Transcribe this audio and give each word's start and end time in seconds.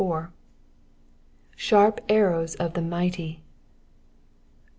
/SAarp 1.57 1.99
arrows 2.09 2.55
of 2.55 2.73
the 2.73 2.81
mighty.' 2.81 3.43